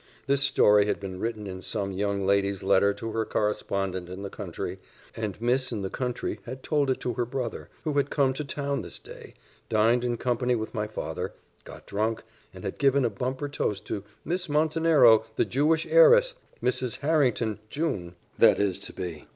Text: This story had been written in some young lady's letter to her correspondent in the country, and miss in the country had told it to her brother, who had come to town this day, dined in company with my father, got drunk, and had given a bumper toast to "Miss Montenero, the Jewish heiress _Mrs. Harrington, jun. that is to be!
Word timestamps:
This 0.25 0.41
story 0.41 0.85
had 0.87 0.99
been 0.99 1.19
written 1.19 1.45
in 1.45 1.61
some 1.61 1.91
young 1.91 2.25
lady's 2.25 2.63
letter 2.63 2.91
to 2.91 3.11
her 3.11 3.23
correspondent 3.23 4.09
in 4.09 4.23
the 4.23 4.31
country, 4.31 4.79
and 5.15 5.39
miss 5.39 5.71
in 5.71 5.83
the 5.83 5.91
country 5.91 6.39
had 6.47 6.63
told 6.63 6.89
it 6.89 6.99
to 7.01 7.13
her 7.13 7.23
brother, 7.25 7.69
who 7.83 7.93
had 7.93 8.09
come 8.09 8.33
to 8.33 8.43
town 8.43 8.81
this 8.81 8.97
day, 8.97 9.35
dined 9.69 10.03
in 10.03 10.17
company 10.17 10.55
with 10.55 10.73
my 10.73 10.87
father, 10.87 11.33
got 11.65 11.85
drunk, 11.85 12.23
and 12.51 12.63
had 12.63 12.79
given 12.79 13.05
a 13.05 13.11
bumper 13.11 13.47
toast 13.47 13.85
to 13.85 14.03
"Miss 14.25 14.49
Montenero, 14.49 15.23
the 15.35 15.45
Jewish 15.45 15.85
heiress 15.85 16.33
_Mrs. 16.63 17.01
Harrington, 17.01 17.59
jun. 17.69 18.15
that 18.39 18.59
is 18.59 18.79
to 18.79 18.93
be! 18.93 19.27